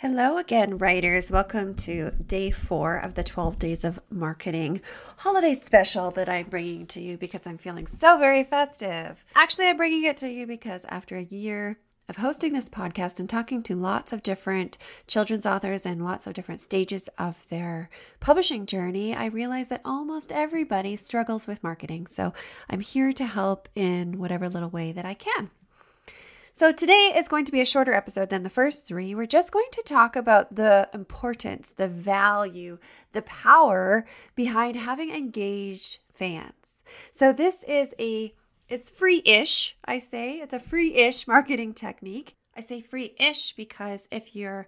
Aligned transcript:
Hello 0.00 0.38
again, 0.38 0.78
writers. 0.78 1.30
Welcome 1.30 1.74
to 1.74 2.12
day 2.12 2.50
four 2.50 2.96
of 2.96 3.16
the 3.16 3.22
12 3.22 3.58
Days 3.58 3.84
of 3.84 4.00
Marketing 4.08 4.80
holiday 5.18 5.52
special 5.52 6.10
that 6.12 6.26
I'm 6.26 6.48
bringing 6.48 6.86
to 6.86 7.02
you 7.02 7.18
because 7.18 7.46
I'm 7.46 7.58
feeling 7.58 7.86
so 7.86 8.16
very 8.16 8.42
festive. 8.42 9.22
Actually, 9.34 9.68
I'm 9.68 9.76
bringing 9.76 10.04
it 10.04 10.16
to 10.16 10.30
you 10.30 10.46
because 10.46 10.86
after 10.88 11.18
a 11.18 11.22
year 11.22 11.80
of 12.08 12.16
hosting 12.16 12.54
this 12.54 12.70
podcast 12.70 13.20
and 13.20 13.28
talking 13.28 13.62
to 13.64 13.76
lots 13.76 14.14
of 14.14 14.22
different 14.22 14.78
children's 15.06 15.44
authors 15.44 15.84
and 15.84 16.02
lots 16.02 16.26
of 16.26 16.32
different 16.32 16.62
stages 16.62 17.10
of 17.18 17.46
their 17.50 17.90
publishing 18.20 18.64
journey, 18.64 19.14
I 19.14 19.26
realized 19.26 19.68
that 19.68 19.82
almost 19.84 20.32
everybody 20.32 20.96
struggles 20.96 21.46
with 21.46 21.62
marketing. 21.62 22.06
So 22.06 22.32
I'm 22.70 22.80
here 22.80 23.12
to 23.12 23.26
help 23.26 23.68
in 23.74 24.18
whatever 24.18 24.48
little 24.48 24.70
way 24.70 24.92
that 24.92 25.04
I 25.04 25.12
can. 25.12 25.50
So, 26.52 26.72
today 26.72 27.14
is 27.16 27.28
going 27.28 27.44
to 27.44 27.52
be 27.52 27.60
a 27.60 27.64
shorter 27.64 27.94
episode 27.94 28.28
than 28.28 28.42
the 28.42 28.50
first 28.50 28.86
three. 28.86 29.14
We're 29.14 29.26
just 29.26 29.52
going 29.52 29.68
to 29.70 29.82
talk 29.82 30.16
about 30.16 30.56
the 30.56 30.88
importance, 30.92 31.70
the 31.70 31.86
value, 31.86 32.78
the 33.12 33.22
power 33.22 34.04
behind 34.34 34.74
having 34.74 35.14
engaged 35.14 36.00
fans. 36.12 36.82
So, 37.12 37.32
this 37.32 37.62
is 37.64 37.94
a 38.00 38.34
it's 38.68 38.90
free-ish, 38.90 39.76
I 39.84 39.98
say. 39.98 40.38
It's 40.38 40.52
a 40.52 40.58
free-ish 40.58 41.28
marketing 41.28 41.72
technique. 41.72 42.34
I 42.56 42.62
say 42.62 42.80
free-ish 42.80 43.54
because 43.56 44.08
if 44.10 44.34
you're 44.34 44.66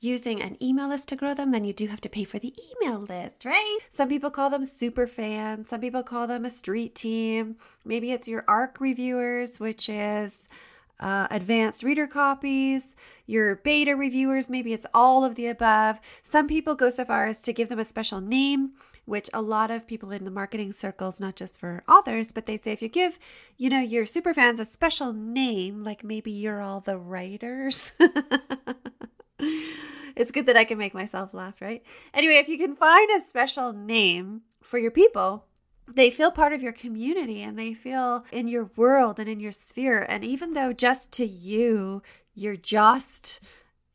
using 0.00 0.40
an 0.40 0.56
email 0.62 0.88
list 0.88 1.08
to 1.08 1.16
grow 1.16 1.34
them, 1.34 1.50
then 1.50 1.64
you 1.64 1.72
do 1.72 1.88
have 1.88 2.00
to 2.02 2.08
pay 2.08 2.24
for 2.24 2.38
the 2.38 2.54
email 2.70 3.00
list, 3.00 3.44
right? 3.44 3.78
Some 3.90 4.08
people 4.08 4.30
call 4.30 4.50
them 4.50 4.64
super 4.64 5.06
fans, 5.08 5.68
some 5.68 5.80
people 5.80 6.04
call 6.04 6.28
them 6.28 6.44
a 6.44 6.50
street 6.50 6.94
team. 6.94 7.56
Maybe 7.84 8.12
it's 8.12 8.28
your 8.28 8.44
ARC 8.46 8.80
reviewers, 8.80 9.58
which 9.58 9.88
is 9.88 10.48
uh, 11.00 11.26
advanced 11.30 11.82
reader 11.82 12.06
copies, 12.06 12.96
your 13.26 13.56
beta 13.56 13.94
reviewers, 13.94 14.48
maybe 14.48 14.72
it's 14.72 14.86
all 14.94 15.24
of 15.24 15.34
the 15.34 15.46
above. 15.46 16.00
Some 16.22 16.46
people 16.46 16.74
go 16.74 16.90
so 16.90 17.04
far 17.04 17.26
as 17.26 17.42
to 17.42 17.52
give 17.52 17.68
them 17.68 17.78
a 17.78 17.84
special 17.84 18.20
name, 18.20 18.72
which 19.04 19.30
a 19.32 19.42
lot 19.42 19.70
of 19.70 19.86
people 19.86 20.10
in 20.10 20.24
the 20.24 20.30
marketing 20.30 20.72
circles, 20.72 21.20
not 21.20 21.36
just 21.36 21.60
for 21.60 21.84
authors, 21.88 22.32
but 22.32 22.46
they 22.46 22.56
say 22.56 22.72
if 22.72 22.82
you 22.82 22.88
give, 22.88 23.18
you 23.56 23.70
know, 23.70 23.80
your 23.80 24.06
super 24.06 24.34
fans 24.34 24.58
a 24.58 24.64
special 24.64 25.12
name, 25.12 25.84
like 25.84 26.02
maybe 26.02 26.30
you're 26.30 26.60
all 26.60 26.80
the 26.80 26.98
writers. 26.98 27.92
it's 30.16 30.30
good 30.30 30.46
that 30.46 30.56
I 30.56 30.64
can 30.64 30.78
make 30.78 30.94
myself 30.94 31.34
laugh, 31.34 31.60
right? 31.60 31.82
Anyway, 32.14 32.34
if 32.34 32.48
you 32.48 32.58
can 32.58 32.74
find 32.74 33.10
a 33.10 33.20
special 33.20 33.72
name 33.72 34.42
for 34.62 34.78
your 34.78 34.90
people, 34.90 35.44
they 35.88 36.10
feel 36.10 36.30
part 36.30 36.52
of 36.52 36.62
your 36.62 36.72
community 36.72 37.42
and 37.42 37.58
they 37.58 37.74
feel 37.74 38.24
in 38.32 38.48
your 38.48 38.70
world 38.76 39.20
and 39.20 39.28
in 39.28 39.40
your 39.40 39.52
sphere. 39.52 40.04
And 40.08 40.24
even 40.24 40.52
though 40.52 40.72
just 40.72 41.12
to 41.12 41.26
you, 41.26 42.02
you're 42.34 42.56
just, 42.56 43.40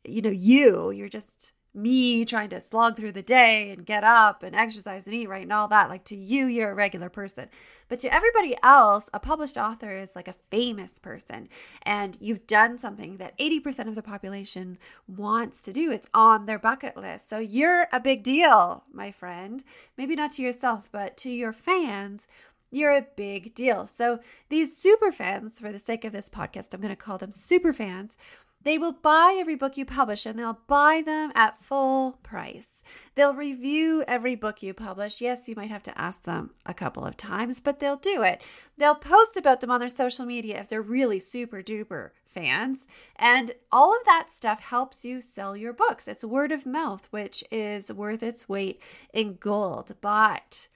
you 0.04 0.22
know, 0.22 0.30
you, 0.30 0.90
you're 0.90 1.08
just 1.08 1.52
me 1.74 2.24
trying 2.24 2.50
to 2.50 2.60
slog 2.60 2.96
through 2.96 3.12
the 3.12 3.22
day 3.22 3.70
and 3.70 3.86
get 3.86 4.04
up 4.04 4.42
and 4.42 4.54
exercise 4.54 5.06
and 5.06 5.14
eat 5.14 5.28
right 5.28 5.42
and 5.42 5.52
all 5.52 5.68
that. 5.68 5.88
Like 5.88 6.04
to 6.04 6.16
you, 6.16 6.46
you're 6.46 6.70
a 6.70 6.74
regular 6.74 7.08
person. 7.08 7.48
But 7.88 7.98
to 8.00 8.12
everybody 8.12 8.56
else, 8.62 9.08
a 9.14 9.20
published 9.20 9.56
author 9.56 9.90
is 9.90 10.14
like 10.14 10.28
a 10.28 10.36
famous 10.50 10.98
person. 10.98 11.48
And 11.82 12.18
you've 12.20 12.46
done 12.46 12.76
something 12.76 13.16
that 13.16 13.38
80% 13.38 13.88
of 13.88 13.94
the 13.94 14.02
population 14.02 14.78
wants 15.06 15.62
to 15.62 15.72
do. 15.72 15.90
It's 15.90 16.08
on 16.12 16.46
their 16.46 16.58
bucket 16.58 16.96
list. 16.96 17.30
So 17.30 17.38
you're 17.38 17.86
a 17.92 18.00
big 18.00 18.22
deal, 18.22 18.84
my 18.92 19.10
friend. 19.10 19.64
Maybe 19.96 20.14
not 20.14 20.32
to 20.32 20.42
yourself, 20.42 20.88
but 20.92 21.16
to 21.18 21.30
your 21.30 21.52
fans 21.52 22.26
you're 22.72 22.90
a 22.90 23.06
big 23.16 23.54
deal. 23.54 23.86
So, 23.86 24.18
these 24.48 24.76
super 24.76 25.12
fans, 25.12 25.60
for 25.60 25.70
the 25.70 25.78
sake 25.78 26.04
of 26.04 26.12
this 26.12 26.30
podcast, 26.30 26.72
I'm 26.72 26.80
going 26.80 26.88
to 26.88 26.96
call 26.96 27.18
them 27.18 27.30
super 27.30 27.72
fans, 27.74 28.16
they 28.64 28.78
will 28.78 28.92
buy 28.92 29.36
every 29.38 29.56
book 29.56 29.76
you 29.76 29.84
publish 29.84 30.26
and 30.26 30.38
they'll 30.38 30.60
buy 30.66 31.02
them 31.04 31.32
at 31.34 31.62
full 31.62 32.18
price. 32.22 32.82
They'll 33.14 33.34
review 33.34 34.04
every 34.06 34.34
book 34.34 34.62
you 34.62 34.74
publish. 34.74 35.20
Yes, 35.20 35.48
you 35.48 35.54
might 35.54 35.70
have 35.70 35.82
to 35.84 35.98
ask 35.98 36.22
them 36.22 36.50
a 36.66 36.74
couple 36.74 37.04
of 37.04 37.16
times, 37.16 37.60
but 37.60 37.80
they'll 37.80 37.96
do 37.96 38.22
it. 38.22 38.40
They'll 38.76 38.94
post 38.94 39.36
about 39.36 39.60
them 39.60 39.70
on 39.70 39.80
their 39.80 39.88
social 39.88 40.26
media 40.26 40.60
if 40.60 40.68
they're 40.68 40.82
really 40.82 41.18
super 41.18 41.62
duper 41.62 42.10
fans. 42.24 42.86
And 43.16 43.52
all 43.70 43.94
of 43.94 44.04
that 44.04 44.30
stuff 44.30 44.60
helps 44.60 45.04
you 45.04 45.20
sell 45.20 45.56
your 45.56 45.72
books. 45.72 46.08
It's 46.08 46.24
word 46.24 46.52
of 46.52 46.66
mouth, 46.66 47.08
which 47.10 47.44
is 47.50 47.92
worth 47.92 48.22
its 48.22 48.48
weight 48.48 48.80
in 49.12 49.36
gold. 49.36 49.94
But 50.00 50.68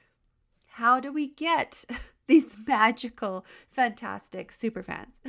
how 0.68 1.00
do 1.00 1.12
we 1.12 1.28
get 1.28 1.84
these 2.26 2.56
magical, 2.66 3.44
fantastic 3.70 4.52
super 4.52 4.82
fans? 4.82 5.20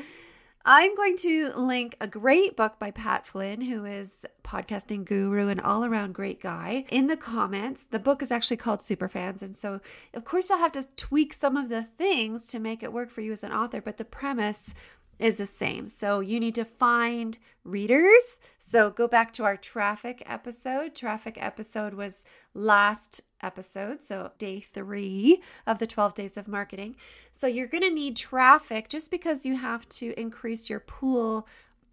I'm 0.69 0.95
going 0.95 1.15
to 1.19 1.53
link 1.55 1.95
a 2.01 2.09
great 2.09 2.57
book 2.57 2.77
by 2.77 2.91
Pat 2.91 3.25
Flynn, 3.25 3.61
who 3.61 3.85
is 3.85 4.25
podcasting 4.43 5.05
guru 5.05 5.47
and 5.47 5.61
all 5.61 5.85
around 5.85 6.13
great 6.13 6.41
guy, 6.41 6.83
in 6.89 7.07
the 7.07 7.15
comments. 7.15 7.85
The 7.85 7.99
book 7.99 8.21
is 8.21 8.31
actually 8.31 8.57
called 8.57 8.81
Superfans. 8.81 9.41
And 9.41 9.55
so, 9.55 9.79
of 10.13 10.25
course, 10.25 10.49
you'll 10.49 10.59
have 10.59 10.73
to 10.73 10.85
tweak 10.97 11.31
some 11.31 11.55
of 11.55 11.69
the 11.69 11.83
things 11.83 12.47
to 12.47 12.59
make 12.59 12.83
it 12.83 12.91
work 12.91 13.11
for 13.11 13.21
you 13.21 13.31
as 13.31 13.45
an 13.45 13.53
author, 13.53 13.79
but 13.79 13.95
the 13.95 14.03
premise 14.03 14.73
is 15.19 15.37
the 15.37 15.45
same. 15.45 15.87
So 15.87 16.19
you 16.19 16.39
need 16.39 16.55
to 16.55 16.65
find 16.65 17.37
readers. 17.63 18.39
So 18.59 18.89
go 18.89 19.07
back 19.07 19.33
to 19.33 19.43
our 19.43 19.57
traffic 19.57 20.23
episode. 20.25 20.95
Traffic 20.95 21.37
episode 21.39 21.93
was 21.93 22.23
last 22.53 23.21
episode, 23.41 24.01
so 24.01 24.31
day 24.37 24.59
three 24.59 25.41
of 25.65 25.79
the 25.79 25.87
12 25.87 26.15
days 26.15 26.37
of 26.37 26.47
marketing. 26.47 26.95
So 27.31 27.47
you're 27.47 27.67
going 27.67 27.83
to 27.83 27.89
need 27.89 28.15
traffic 28.15 28.89
just 28.89 29.11
because 29.11 29.45
you 29.45 29.55
have 29.55 29.87
to 29.89 30.19
increase 30.19 30.69
your 30.69 30.79
pool 30.79 31.47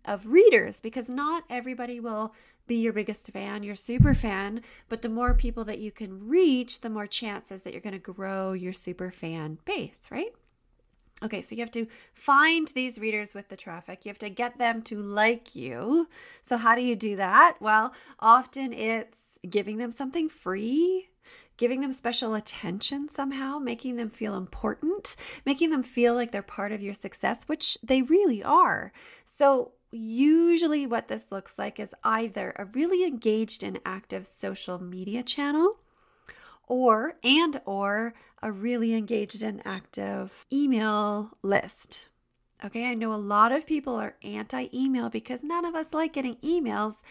of 0.04 0.26
readers 0.26 0.80
because 0.80 1.08
not 1.08 1.44
everybody 1.48 2.00
will 2.00 2.34
be 2.66 2.76
your 2.76 2.92
biggest 2.92 3.30
fan, 3.30 3.62
your 3.62 3.74
super 3.74 4.14
fan, 4.14 4.62
but 4.88 5.02
the 5.02 5.08
more 5.08 5.34
people 5.34 5.64
that 5.64 5.80
you 5.80 5.90
can 5.90 6.28
reach, 6.28 6.80
the 6.80 6.90
more 6.90 7.06
chances 7.06 7.62
that 7.62 7.72
you're 7.72 7.82
going 7.82 7.92
to 7.92 7.98
grow 7.98 8.52
your 8.52 8.72
super 8.72 9.10
fan 9.10 9.58
base, 9.64 10.00
right? 10.10 10.32
Okay, 11.24 11.40
so 11.40 11.54
you 11.54 11.62
have 11.62 11.70
to 11.70 11.86
find 12.12 12.68
these 12.68 12.98
readers 12.98 13.32
with 13.32 13.48
the 13.48 13.56
traffic. 13.56 14.04
You 14.04 14.10
have 14.10 14.18
to 14.18 14.28
get 14.28 14.58
them 14.58 14.82
to 14.82 14.98
like 14.98 15.56
you. 15.56 16.06
So, 16.42 16.58
how 16.58 16.74
do 16.74 16.82
you 16.82 16.94
do 16.94 17.16
that? 17.16 17.56
Well, 17.60 17.94
often 18.20 18.74
it's 18.74 19.38
giving 19.48 19.78
them 19.78 19.90
something 19.90 20.28
free, 20.28 21.08
giving 21.56 21.80
them 21.80 21.92
special 21.92 22.34
attention 22.34 23.08
somehow, 23.08 23.58
making 23.58 23.96
them 23.96 24.10
feel 24.10 24.36
important, 24.36 25.16
making 25.46 25.70
them 25.70 25.82
feel 25.82 26.14
like 26.14 26.30
they're 26.30 26.42
part 26.42 26.72
of 26.72 26.82
your 26.82 26.94
success, 26.94 27.44
which 27.44 27.78
they 27.82 28.02
really 28.02 28.42
are. 28.42 28.92
So, 29.24 29.72
usually, 29.90 30.86
what 30.86 31.08
this 31.08 31.32
looks 31.32 31.58
like 31.58 31.80
is 31.80 31.94
either 32.04 32.52
a 32.56 32.66
really 32.66 33.06
engaged 33.06 33.62
and 33.62 33.80
active 33.86 34.26
social 34.26 34.78
media 34.78 35.22
channel 35.22 35.78
or 36.66 37.14
and 37.22 37.60
or 37.64 38.14
a 38.42 38.52
really 38.52 38.94
engaged 38.94 39.42
and 39.42 39.62
active 39.64 40.46
email 40.52 41.36
list. 41.42 42.08
Okay, 42.64 42.88
I 42.88 42.94
know 42.94 43.12
a 43.12 43.16
lot 43.16 43.52
of 43.52 43.66
people 43.66 43.94
are 43.96 44.16
anti-email 44.22 45.10
because 45.10 45.42
none 45.42 45.64
of 45.64 45.74
us 45.74 45.92
like 45.92 46.12
getting 46.12 46.36
emails, 46.36 47.02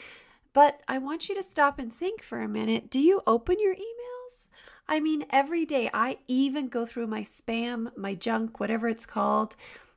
but 0.53 0.81
I 0.87 0.97
want 0.97 1.29
you 1.29 1.35
to 1.35 1.43
stop 1.43 1.79
and 1.79 1.91
think 1.91 2.21
for 2.21 2.41
a 2.41 2.47
minute. 2.47 2.89
Do 2.89 2.99
you 2.99 3.21
open 3.27 3.57
your 3.59 3.75
emails? 3.75 4.49
I 4.87 4.99
mean, 4.99 5.25
every 5.29 5.65
day 5.65 5.89
I 5.93 6.17
even 6.27 6.67
go 6.67 6.85
through 6.85 7.07
my 7.07 7.21
spam, 7.21 7.95
my 7.97 8.15
junk, 8.15 8.59
whatever 8.59 8.87
it's 8.87 9.05
called, 9.05 9.55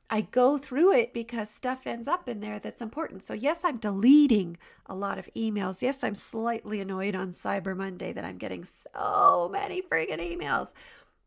I 0.09 0.21
go 0.21 0.57
through 0.57 0.93
it 0.93 1.13
because 1.13 1.49
stuff 1.49 1.85
ends 1.85 2.07
up 2.07 2.29
in 2.29 2.39
there 2.39 2.59
that's 2.59 2.81
important. 2.81 3.23
So, 3.23 3.33
yes, 3.33 3.59
I'm 3.63 3.77
deleting 3.77 4.57
a 4.85 4.95
lot 4.95 5.17
of 5.17 5.29
emails. 5.35 5.81
Yes, 5.81 6.03
I'm 6.03 6.15
slightly 6.15 6.79
annoyed 6.79 7.15
on 7.15 7.31
Cyber 7.31 7.75
Monday 7.75 8.13
that 8.13 8.23
I'm 8.23 8.37
getting 8.37 8.63
so 8.63 9.49
many 9.51 9.81
friggin' 9.81 10.19
emails, 10.19 10.73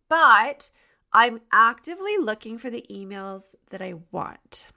but 0.08 0.70
I'm 1.12 1.40
actively 1.52 2.16
looking 2.16 2.56
for 2.56 2.70
the 2.70 2.86
emails 2.90 3.54
that 3.68 3.82
I 3.82 3.94
want. 4.10 4.68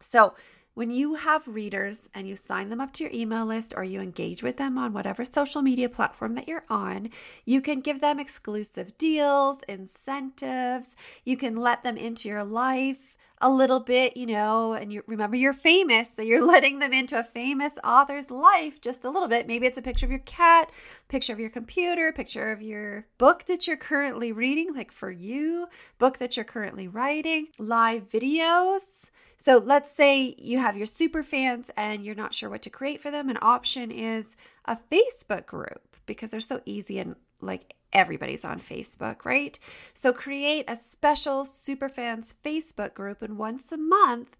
So, 0.00 0.34
when 0.74 0.90
you 0.92 1.14
have 1.14 1.48
readers 1.48 2.08
and 2.14 2.28
you 2.28 2.36
sign 2.36 2.68
them 2.68 2.80
up 2.80 2.92
to 2.92 3.02
your 3.02 3.12
email 3.12 3.44
list 3.44 3.74
or 3.76 3.82
you 3.82 4.00
engage 4.00 4.44
with 4.44 4.58
them 4.58 4.78
on 4.78 4.92
whatever 4.92 5.24
social 5.24 5.60
media 5.60 5.88
platform 5.88 6.34
that 6.34 6.46
you're 6.46 6.66
on, 6.68 7.08
you 7.44 7.60
can 7.60 7.80
give 7.80 8.00
them 8.00 8.20
exclusive 8.20 8.96
deals, 8.96 9.58
incentives, 9.68 10.94
you 11.24 11.36
can 11.36 11.56
let 11.56 11.82
them 11.82 11.96
into 11.96 12.28
your 12.28 12.44
life 12.44 13.16
a 13.40 13.50
little 13.50 13.80
bit, 13.80 14.16
you 14.16 14.26
know, 14.26 14.72
and 14.72 14.92
you 14.92 15.02
remember 15.06 15.36
you're 15.36 15.52
famous, 15.52 16.14
so 16.14 16.22
you're 16.22 16.46
letting 16.52 16.78
them 16.78 16.92
into 16.92 17.18
a 17.18 17.24
famous 17.24 17.74
author's 17.84 18.30
life 18.30 18.80
just 18.80 19.04
a 19.04 19.10
little 19.10 19.28
bit. 19.28 19.46
Maybe 19.46 19.66
it's 19.66 19.78
a 19.78 19.82
picture 19.82 20.06
of 20.06 20.10
your 20.10 20.20
cat, 20.20 20.70
picture 21.08 21.32
of 21.32 21.40
your 21.40 21.50
computer, 21.50 22.12
picture 22.12 22.50
of 22.50 22.62
your 22.62 23.06
book 23.18 23.44
that 23.44 23.66
you're 23.66 23.76
currently 23.76 24.32
reading, 24.32 24.74
like 24.74 24.92
for 24.92 25.10
you, 25.10 25.68
book 25.98 26.18
that 26.18 26.36
you're 26.36 26.44
currently 26.44 26.88
writing, 26.88 27.48
live 27.58 28.08
videos. 28.08 29.10
So 29.36 29.58
let's 29.58 29.90
say 29.90 30.34
you 30.36 30.58
have 30.58 30.76
your 30.76 30.86
super 30.86 31.22
fans 31.22 31.70
and 31.76 32.04
you're 32.04 32.14
not 32.16 32.34
sure 32.34 32.50
what 32.50 32.62
to 32.62 32.70
create 32.70 33.00
for 33.00 33.10
them. 33.10 33.28
An 33.28 33.38
option 33.40 33.92
is 33.92 34.36
a 34.64 34.76
Facebook 34.90 35.46
group 35.46 35.96
because 36.06 36.32
they're 36.32 36.40
so 36.40 36.60
easy 36.64 36.98
and 36.98 37.14
like 37.40 37.74
everybody's 37.92 38.44
on 38.44 38.60
Facebook, 38.60 39.24
right? 39.24 39.58
So 39.94 40.12
create 40.12 40.64
a 40.68 40.76
special 40.76 41.44
Superfans 41.44 42.34
Facebook 42.44 42.94
group 42.94 43.22
and 43.22 43.38
once 43.38 43.72
a 43.72 43.78
month 43.78 44.36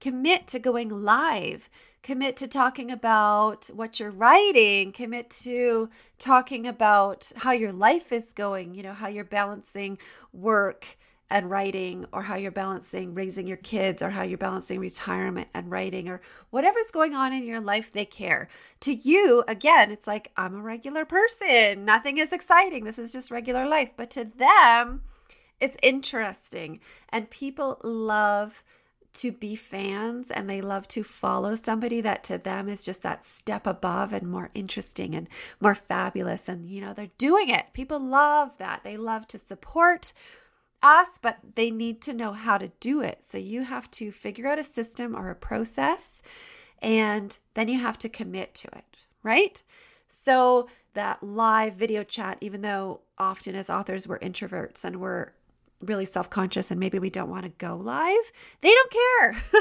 commit 0.00 0.46
to 0.48 0.58
going 0.58 0.88
live. 0.88 1.70
commit 2.04 2.36
to 2.36 2.46
talking 2.46 2.90
about 2.90 3.66
what 3.68 3.98
you're 3.98 4.10
writing, 4.10 4.92
commit 4.92 5.30
to 5.30 5.88
talking 6.18 6.66
about 6.66 7.32
how 7.38 7.50
your 7.50 7.72
life 7.72 8.12
is 8.12 8.30
going, 8.32 8.74
you 8.74 8.82
know, 8.82 8.92
how 8.92 9.08
you're 9.08 9.24
balancing 9.24 9.98
work 10.32 10.98
and 11.30 11.50
writing, 11.50 12.06
or 12.12 12.22
how 12.22 12.36
you're 12.36 12.50
balancing 12.50 13.14
raising 13.14 13.46
your 13.46 13.56
kids, 13.56 14.02
or 14.02 14.10
how 14.10 14.22
you're 14.22 14.38
balancing 14.38 14.78
retirement 14.78 15.48
and 15.54 15.70
writing, 15.70 16.08
or 16.08 16.20
whatever's 16.50 16.90
going 16.90 17.14
on 17.14 17.32
in 17.32 17.44
your 17.44 17.60
life, 17.60 17.92
they 17.92 18.04
care. 18.04 18.48
To 18.80 18.94
you, 18.94 19.42
again, 19.48 19.90
it's 19.90 20.06
like, 20.06 20.30
I'm 20.36 20.54
a 20.54 20.62
regular 20.62 21.04
person. 21.04 21.84
Nothing 21.84 22.18
is 22.18 22.32
exciting. 22.32 22.84
This 22.84 22.98
is 22.98 23.12
just 23.12 23.30
regular 23.30 23.66
life. 23.66 23.92
But 23.96 24.10
to 24.10 24.24
them, 24.24 25.02
it's 25.60 25.76
interesting. 25.82 26.80
And 27.08 27.30
people 27.30 27.80
love 27.82 28.62
to 29.14 29.30
be 29.30 29.54
fans 29.54 30.30
and 30.30 30.50
they 30.50 30.60
love 30.60 30.88
to 30.88 31.04
follow 31.04 31.54
somebody 31.54 32.00
that 32.00 32.24
to 32.24 32.36
them 32.36 32.68
is 32.68 32.84
just 32.84 33.02
that 33.02 33.24
step 33.24 33.66
above 33.66 34.12
and 34.12 34.28
more 34.28 34.50
interesting 34.54 35.14
and 35.14 35.28
more 35.60 35.74
fabulous. 35.74 36.48
And, 36.48 36.68
you 36.68 36.80
know, 36.80 36.92
they're 36.92 37.10
doing 37.16 37.48
it. 37.48 37.66
People 37.72 38.00
love 38.00 38.58
that. 38.58 38.80
They 38.82 38.96
love 38.96 39.28
to 39.28 39.38
support 39.38 40.12
us, 40.84 41.18
but 41.20 41.38
they 41.54 41.70
need 41.70 42.02
to 42.02 42.12
know 42.12 42.32
how 42.32 42.58
to 42.58 42.70
do 42.78 43.00
it. 43.00 43.24
So 43.28 43.38
you 43.38 43.62
have 43.62 43.90
to 43.92 44.12
figure 44.12 44.46
out 44.46 44.58
a 44.58 44.64
system 44.64 45.16
or 45.16 45.30
a 45.30 45.34
process, 45.34 46.22
and 46.80 47.36
then 47.54 47.68
you 47.68 47.80
have 47.80 47.98
to 47.98 48.08
commit 48.08 48.54
to 48.54 48.68
it, 48.68 49.06
right? 49.22 49.62
So 50.08 50.68
that 50.92 51.22
live 51.22 51.74
video 51.74 52.04
chat, 52.04 52.38
even 52.40 52.60
though 52.60 53.00
often 53.18 53.54
as 53.54 53.70
authors 53.70 54.06
we're 54.06 54.18
introverts 54.18 54.84
and 54.84 55.00
we're 55.00 55.32
really 55.80 56.04
self 56.04 56.30
conscious 56.30 56.70
and 56.70 56.78
maybe 56.78 56.98
we 56.98 57.10
don't 57.10 57.30
want 57.30 57.44
to 57.44 57.50
go 57.50 57.76
live, 57.76 58.32
they 58.60 58.72
don't 58.72 58.92
care. 58.92 59.32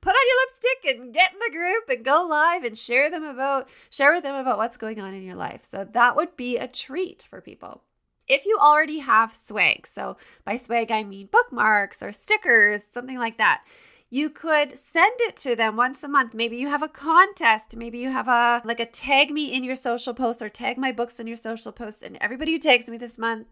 Put 0.00 0.10
on 0.10 0.26
your 0.26 0.40
lipstick 0.42 0.96
and 0.96 1.14
get 1.14 1.32
in 1.32 1.38
the 1.38 1.50
group 1.50 1.88
and 1.88 2.04
go 2.04 2.26
live 2.28 2.64
and 2.64 2.76
share 2.76 3.10
them 3.10 3.24
about 3.24 3.68
share 3.90 4.12
with 4.12 4.22
them 4.22 4.34
about 4.34 4.58
what's 4.58 4.76
going 4.76 5.00
on 5.00 5.14
in 5.14 5.22
your 5.22 5.34
life. 5.34 5.62
So 5.70 5.88
that 5.92 6.16
would 6.16 6.36
be 6.36 6.58
a 6.58 6.68
treat 6.68 7.26
for 7.28 7.40
people 7.40 7.82
if 8.28 8.46
you 8.46 8.58
already 8.60 8.98
have 8.98 9.34
swag, 9.34 9.86
so 9.86 10.16
by 10.44 10.56
swag 10.56 10.90
I 10.90 11.02
mean 11.02 11.28
bookmarks 11.30 12.02
or 12.02 12.12
stickers, 12.12 12.84
something 12.84 13.18
like 13.18 13.38
that, 13.38 13.64
you 14.10 14.30
could 14.30 14.76
send 14.76 15.14
it 15.20 15.36
to 15.36 15.54
them 15.54 15.76
once 15.76 16.02
a 16.02 16.08
month. 16.08 16.34
Maybe 16.34 16.56
you 16.56 16.68
have 16.68 16.82
a 16.82 16.88
contest, 16.88 17.76
maybe 17.76 17.98
you 17.98 18.10
have 18.10 18.28
a 18.28 18.62
like 18.64 18.80
a 18.80 18.86
tag 18.86 19.30
me 19.30 19.52
in 19.52 19.64
your 19.64 19.74
social 19.74 20.14
post 20.14 20.40
or 20.40 20.48
tag 20.48 20.78
my 20.78 20.92
books 20.92 21.20
in 21.20 21.26
your 21.26 21.36
social 21.36 21.72
post. 21.72 22.02
And 22.02 22.16
everybody 22.20 22.52
who 22.52 22.58
tags 22.58 22.88
me 22.88 22.96
this 22.96 23.18
month 23.18 23.46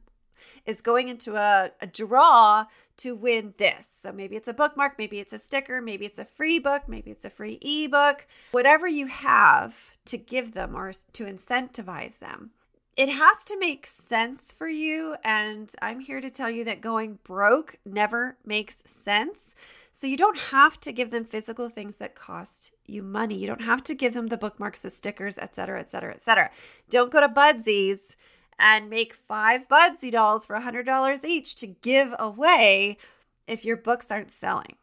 is 0.65 0.81
going 0.81 1.09
into 1.09 1.37
a, 1.37 1.71
a 1.81 1.87
draw 1.87 2.67
to 2.99 3.15
win 3.15 3.55
this. 3.59 3.87
So 4.03 4.13
maybe 4.13 4.37
it's 4.37 4.49
a 4.49 4.55
bookmark, 4.55 4.95
maybe 4.99 5.19
it's 5.19 5.33
a 5.33 5.39
sticker, 5.39 5.83
maybe 5.83 6.07
it's 6.07 6.19
a 6.19 6.25
free 6.25 6.59
book, 6.59 6.83
maybe 6.89 7.11
it's 7.11 7.25
a 7.25 7.31
free 7.31 7.59
ebook, 7.61 8.27
whatever 8.53 8.89
you 8.89 9.07
have 9.07 9.93
to 10.07 10.17
give 10.17 10.55
them 10.55 10.75
or 10.75 10.93
to 11.13 11.25
incentivize 11.25 12.19
them 12.19 12.53
it 12.97 13.09
has 13.11 13.45
to 13.45 13.59
make 13.59 13.87
sense 13.87 14.53
for 14.53 14.69
you. 14.69 15.17
And 15.23 15.71
I'm 15.83 16.01
here 16.01 16.21
to 16.21 16.31
tell 16.31 16.51
you 16.51 16.65
that 16.65 16.81
going 16.81 17.19
broke 17.25 17.79
never 17.85 18.37
makes 18.45 18.83
sense. 18.87 19.55
So 19.93 20.07
you 20.07 20.17
don't 20.17 20.39
have 20.39 20.79
to 20.81 20.93
give 20.93 21.11
them 21.11 21.25
physical 21.25 21.69
things 21.69 21.97
that 21.97 22.15
cost 22.15 22.73
you 22.87 23.03
money. 23.03 23.37
You 23.37 23.47
don't 23.47 23.63
have 23.63 23.83
to 23.85 23.95
give 23.95 24.15
them 24.15 24.27
the 24.27 24.37
bookmarks, 24.37 24.81
the 24.81 24.91
stickers, 24.91 25.39
etc., 25.39 25.81
etc., 25.81 26.15
etc. 26.15 26.51
Don't 26.91 27.11
go 27.11 27.21
to 27.21 27.29
Budsies 27.29 28.17
and 28.59 28.91
make 28.91 29.15
five 29.15 29.69
Budsy 29.69 30.11
dolls 30.11 30.47
for 30.47 30.59
$100 30.59 31.25
each 31.25 31.55
to 31.57 31.67
give 31.67 32.15
away 32.19 32.99
if 33.47 33.65
your 33.65 33.77
books 33.77 34.11
aren't 34.11 34.31
selling. 34.31 34.77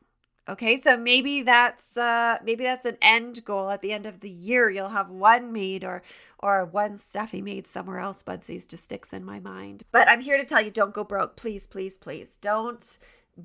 Okay, 0.50 0.80
so 0.82 0.98
maybe 0.98 1.42
that's 1.42 1.96
uh 1.96 2.38
maybe 2.44 2.66
that's 2.66 2.86
an 2.86 2.98
end 3.02 3.46
goal 3.46 3.70
at 3.70 3.82
the 3.82 3.94
end 3.94 4.06
of 4.06 4.20
the 4.20 4.30
year. 4.30 4.70
You'll 4.70 4.90
have 4.90 5.10
one 5.10 5.54
made 5.54 5.86
or 5.86 6.04
or 6.40 6.66
one 6.66 6.98
stuffy 6.98 7.42
made 7.42 7.66
somewhere 7.66 8.00
else. 8.00 8.24
Budsies 8.24 8.68
just 8.68 8.84
sticks 8.84 9.14
in 9.14 9.24
my 9.24 9.40
mind. 9.40 9.84
But 9.92 10.10
I'm 10.10 10.20
here 10.20 10.38
to 10.38 10.44
tell 10.44 10.62
you 10.62 10.72
don't 10.72 10.94
go 10.94 11.06
broke. 11.06 11.38
Please, 11.38 11.66
please, 11.66 11.98
please. 11.98 12.38
Don't 12.42 12.98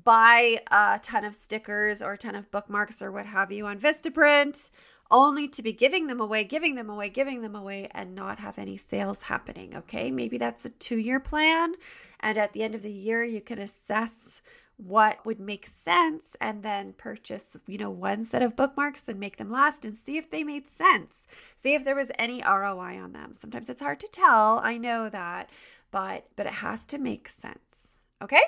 buy 0.03 0.61
a 0.71 0.99
ton 1.01 1.23
of 1.23 1.33
stickers 1.33 2.01
or 2.01 2.13
a 2.13 2.17
ton 2.17 2.35
of 2.35 2.51
bookmarks 2.51 3.01
or 3.01 3.11
what 3.11 3.25
have 3.25 3.51
you 3.51 3.65
on 3.65 3.79
Vistaprint 3.79 4.69
only 5.11 5.47
to 5.47 5.63
be 5.63 5.73
giving 5.73 6.07
them 6.07 6.19
away, 6.19 6.43
giving 6.43 6.75
them 6.75 6.89
away, 6.89 7.09
giving 7.09 7.41
them 7.41 7.55
away, 7.55 7.87
and 7.91 8.13
not 8.13 8.39
have 8.39 8.59
any 8.59 8.77
sales 8.77 9.23
happening. 9.23 9.75
Okay, 9.75 10.11
maybe 10.11 10.37
that's 10.37 10.65
a 10.65 10.69
two 10.69 10.97
year 10.99 11.19
plan. 11.19 11.73
And 12.19 12.37
at 12.37 12.53
the 12.53 12.63
end 12.63 12.75
of 12.75 12.81
the 12.81 12.91
year, 12.91 13.23
you 13.23 13.41
can 13.41 13.57
assess 13.59 14.41
what 14.79 15.25
would 15.25 15.41
make 15.41 15.67
sense 15.67 16.37
and 16.39 16.63
then 16.63 16.93
purchase, 16.93 17.57
you 17.67 17.77
know, 17.77 17.89
one 17.89 18.23
set 18.23 18.41
of 18.41 18.55
bookmarks 18.55 19.09
and 19.09 19.19
make 19.19 19.35
them 19.35 19.51
last 19.51 19.83
and 19.83 19.95
see 19.95 20.17
if 20.17 20.31
they 20.31 20.43
made 20.43 20.69
sense. 20.69 21.27
See 21.57 21.73
if 21.73 21.83
there 21.83 21.95
was 21.95 22.11
any 22.17 22.41
ROI 22.41 22.97
on 22.97 23.11
them. 23.11 23.33
Sometimes 23.33 23.69
it's 23.69 23.81
hard 23.81 23.99
to 23.99 24.07
tell, 24.07 24.59
I 24.59 24.77
know 24.77 25.09
that, 25.09 25.49
but 25.91 26.27
but 26.37 26.45
it 26.45 26.53
has 26.53 26.85
to 26.85 26.97
make 26.97 27.27
sense. 27.27 27.99
Okay? 28.21 28.41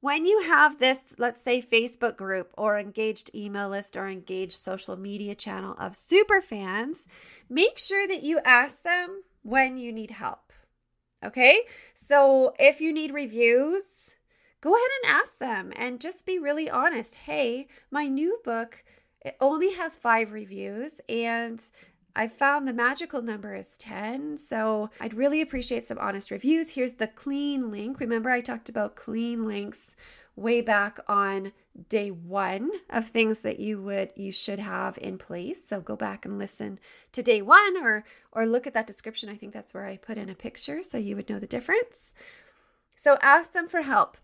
When 0.00 0.26
you 0.26 0.42
have 0.42 0.78
this, 0.78 1.14
let's 1.16 1.40
say 1.40 1.62
Facebook 1.62 2.16
group 2.16 2.52
or 2.58 2.78
engaged 2.78 3.30
email 3.34 3.68
list 3.68 3.96
or 3.96 4.08
engaged 4.08 4.54
social 4.54 4.96
media 4.96 5.34
channel 5.34 5.74
of 5.78 5.96
super 5.96 6.42
fans, 6.42 7.06
make 7.48 7.78
sure 7.78 8.06
that 8.08 8.22
you 8.22 8.40
ask 8.44 8.82
them 8.82 9.22
when 9.42 9.78
you 9.78 9.92
need 9.92 10.10
help. 10.10 10.52
Okay? 11.24 11.60
So 11.94 12.52
if 12.58 12.80
you 12.80 12.92
need 12.92 13.14
reviews, 13.14 14.01
go 14.62 14.74
ahead 14.74 14.90
and 15.02 15.12
ask 15.14 15.38
them 15.38 15.72
and 15.76 16.00
just 16.00 16.24
be 16.24 16.38
really 16.38 16.70
honest. 16.70 17.16
Hey, 17.16 17.68
my 17.90 18.06
new 18.06 18.40
book 18.42 18.82
it 19.24 19.36
only 19.40 19.74
has 19.74 19.96
5 19.96 20.32
reviews 20.32 21.00
and 21.08 21.62
I 22.14 22.28
found 22.28 22.66
the 22.68 22.72
magical 22.72 23.22
number 23.22 23.54
is 23.54 23.76
10. 23.78 24.36
So 24.36 24.90
I'd 25.00 25.14
really 25.14 25.40
appreciate 25.40 25.84
some 25.84 25.98
honest 25.98 26.30
reviews. 26.30 26.70
Here's 26.70 26.94
the 26.94 27.06
clean 27.06 27.70
link. 27.70 28.00
Remember, 28.00 28.30
I 28.30 28.40
talked 28.40 28.68
about 28.68 28.96
clean 28.96 29.46
links 29.46 29.96
way 30.36 30.60
back 30.60 30.98
on 31.08 31.52
day 31.88 32.10
one 32.10 32.70
of 32.90 33.08
things 33.08 33.40
that 33.40 33.58
you 33.58 33.80
would 33.80 34.10
you 34.16 34.32
should 34.32 34.58
have 34.58 34.98
in 34.98 35.18
place 35.18 35.60
so 35.66 35.80
go 35.80 35.94
back 35.94 36.24
and 36.24 36.38
listen 36.38 36.78
to 37.12 37.22
day 37.22 37.42
one 37.42 37.76
or 37.82 38.02
or 38.32 38.46
look 38.46 38.66
at 38.66 38.72
that 38.72 38.86
description 38.86 39.28
i 39.28 39.36
think 39.36 39.52
that's 39.52 39.74
where 39.74 39.86
i 39.86 39.96
put 39.96 40.16
in 40.16 40.30
a 40.30 40.34
picture 40.34 40.82
so 40.82 40.96
you 40.96 41.16
would 41.16 41.28
know 41.28 41.38
the 41.38 41.46
difference 41.46 42.14
so 42.96 43.18
ask 43.20 43.52
them 43.52 43.68
for 43.68 43.82
help 43.82 44.16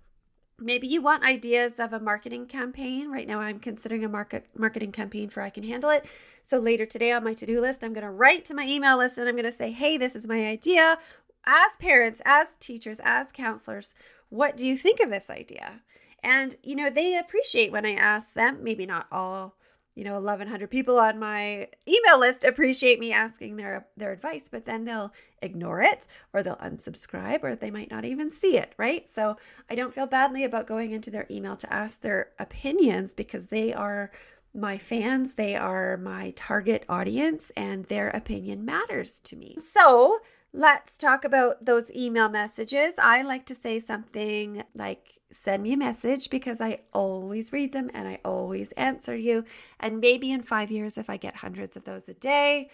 Maybe 0.61 0.89
you 0.89 1.01
want 1.01 1.23
ideas 1.23 1.75
of 1.79 1.93
a 1.93 2.01
marketing 2.01 2.47
campaign. 2.47 3.13
Right 3.13 3.29
now, 3.29 3.39
I'm 3.39 3.61
considering 3.61 4.05
a 4.05 4.09
market 4.09 4.47
marketing 4.57 4.91
campaign 4.91 5.29
for 5.31 5.41
I 5.41 5.51
Can 5.51 5.63
Handle 5.63 5.91
It. 5.91 6.05
So 6.43 6.59
later 6.59 6.85
today 6.85 7.13
on 7.13 7.23
my 7.23 7.35
to 7.35 7.47
do 7.47 7.61
list, 7.61 7.85
I'm 7.85 7.93
going 7.93 8.05
to 8.05 8.11
write 8.11 8.45
to 8.47 8.55
my 8.55 8.65
email 8.65 8.99
list 8.99 9.19
and 9.19 9.29
I'm 9.29 9.37
going 9.37 9.45
to 9.45 9.53
say, 9.53 9.71
hey, 9.71 9.97
this 9.99 10.17
is 10.17 10.27
my 10.27 10.49
idea. 10.49 10.99
As 11.47 11.77
parents, 11.79 12.21
as 12.25 12.57
teachers, 12.57 13.01
as 13.05 13.31
counselors, 13.31 13.95
what 14.31 14.57
do 14.57 14.67
you 14.67 14.77
think 14.77 14.99
of 14.99 15.11
this 15.11 15.31
idea? 15.31 15.83
And, 16.25 16.57
you 16.65 16.75
know, 16.75 16.91
they 16.91 17.17
appreciate 17.17 17.71
when 17.71 17.87
I 17.87 17.93
ask 17.93 18.35
them, 18.35 18.65
maybe 18.65 18.85
not 18.85 19.07
all 19.13 19.57
you 19.99 20.05
know 20.05 20.15
1100 20.15 20.71
people 20.71 20.97
on 20.97 21.19
my 21.19 21.67
email 21.89 22.21
list 22.21 22.45
appreciate 22.45 23.01
me 23.01 23.13
asking 23.13 23.57
their 23.57 23.89
their 23.97 24.13
advice 24.13 24.49
but 24.49 24.65
then 24.65 24.85
they'll 24.85 25.13
ignore 25.43 25.83
it 25.83 26.07
or 26.33 26.41
they'll 26.41 26.57
unsubscribe 26.57 27.43
or 27.43 27.57
they 27.57 27.71
might 27.71 27.91
not 27.91 28.05
even 28.05 28.31
see 28.31 28.57
it 28.57 28.73
right? 28.79 29.09
So 29.09 29.37
i 29.69 29.75
don't 29.75 29.93
feel 29.93 30.07
badly 30.07 30.45
about 30.45 30.69
going 30.69 30.93
into 30.93 31.11
their 31.11 31.27
email 31.29 31.57
to 31.57 31.73
ask 31.73 32.01
their 32.01 32.31
opinions 32.39 33.13
because 33.13 33.49
they 33.49 33.75
are 33.75 34.13
my 34.55 34.79
fans 34.79 35.35
they 35.35 35.57
are 35.57 35.97
my 35.97 36.33
target 36.37 36.85
audience 36.89 37.51
and 37.57 37.85
their 37.87 38.11
opinion 38.11 38.65
matters 38.65 39.21
to 39.23 39.35
me. 39.35 39.57
So 39.73 40.21
Let's 40.59 40.99
talk 40.99 41.25
about 41.25 41.67
those 41.67 41.89
email 41.93 42.29
messages. 42.29 42.97
I 42.99 43.23
like 43.23 43.47
to 43.47 43.55
say 43.55 43.79
something 43.79 44.65
like, 44.75 45.21
send 45.31 45.63
me 45.63 45.75
a 45.75 45.77
message 45.77 46.31
because 46.31 46.61
I 46.61 46.81
always 46.93 47.53
read 47.53 47.73
them 47.73 47.89
and 47.95 48.09
I 48.09 48.19
always 48.25 48.73
answer 48.73 49.15
you. 49.15 49.45
And 49.79 50.01
maybe 50.01 50.33
in 50.33 50.43
five 50.43 50.73
years, 50.73 50.99
if 50.99 51.09
I 51.09 51.17
get 51.17 51.37
hundreds 51.37 51.77
of 51.77 51.85
those 51.85 52.09
a 52.09 52.15
day, 52.15 52.71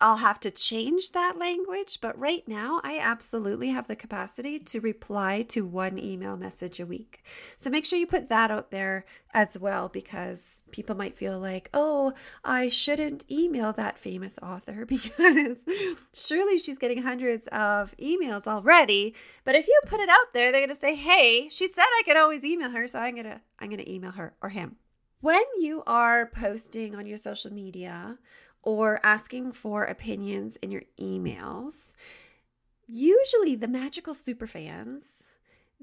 I'll 0.00 0.16
have 0.16 0.40
to 0.40 0.50
change 0.50 1.12
that 1.12 1.38
language, 1.38 1.98
but 2.00 2.18
right 2.18 2.46
now 2.46 2.80
I 2.82 2.98
absolutely 2.98 3.68
have 3.70 3.88
the 3.88 3.96
capacity 3.96 4.58
to 4.58 4.80
reply 4.80 5.42
to 5.48 5.64
one 5.64 5.98
email 5.98 6.36
message 6.36 6.80
a 6.80 6.86
week. 6.86 7.24
So 7.56 7.70
make 7.70 7.84
sure 7.84 7.98
you 7.98 8.06
put 8.06 8.28
that 8.28 8.50
out 8.50 8.70
there 8.70 9.04
as 9.32 9.58
well 9.58 9.88
because 9.88 10.62
people 10.72 10.96
might 10.96 11.14
feel 11.14 11.38
like, 11.38 11.70
oh, 11.72 12.12
I 12.44 12.68
shouldn't 12.68 13.30
email 13.30 13.72
that 13.74 13.98
famous 13.98 14.38
author 14.42 14.84
because 14.86 15.58
surely 16.12 16.58
she's 16.58 16.78
getting 16.78 17.02
hundreds 17.02 17.46
of 17.48 17.94
emails 17.96 18.46
already. 18.46 19.14
But 19.44 19.54
if 19.54 19.68
you 19.68 19.80
put 19.86 20.00
it 20.00 20.08
out 20.08 20.32
there, 20.32 20.50
they're 20.50 20.60
going 20.60 20.74
to 20.74 20.80
say, 20.80 20.94
hey, 20.94 21.48
she 21.48 21.68
said 21.68 21.84
I 21.84 22.02
could 22.04 22.16
always 22.16 22.44
email 22.44 22.70
her, 22.70 22.88
so 22.88 22.98
I'm 22.98 23.14
going 23.14 23.26
to 23.26 23.40
I'm 23.60 23.68
going 23.68 23.78
to 23.78 23.90
email 23.90 24.12
her 24.12 24.34
or 24.42 24.50
him. 24.50 24.76
When 25.20 25.42
you 25.58 25.82
are 25.86 26.26
posting 26.26 26.94
on 26.94 27.06
your 27.06 27.16
social 27.16 27.50
media, 27.50 28.18
or 28.64 29.00
asking 29.02 29.52
for 29.52 29.84
opinions 29.84 30.56
in 30.56 30.70
your 30.70 30.82
emails, 31.00 31.94
usually 32.86 33.54
the 33.54 33.68
magical 33.68 34.14
super 34.14 34.46
fans 34.46 35.24